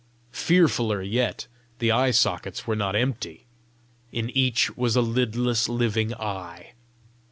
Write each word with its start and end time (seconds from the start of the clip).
Fearfuller 0.33 1.03
yet, 1.03 1.45
the 1.77 1.91
eye 1.91 2.09
sockets 2.09 2.65
were 2.65 2.75
not 2.75 2.95
empty; 2.95 3.45
in 4.11 4.31
each 4.31 4.75
was 4.75 4.95
a 4.95 5.01
lidless 5.01 5.69
living 5.69 6.11
eye! 6.15 6.71